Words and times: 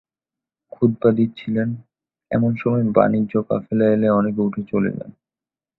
খুতবা 0.71 1.09
দিচ্ছিলেন, 1.11 1.69
এমন 2.31 2.51
সময় 2.55 2.83
বাণিজ্য 2.95 3.33
কাফেলা 3.49 3.85
এলে 3.89 4.07
অনেকে 4.09 4.39
উঠে 4.41 4.61
চলে 4.63 4.91
যান। 4.97 5.11